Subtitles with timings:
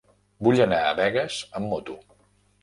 [0.47, 1.99] Vull anar a Begues amb moto.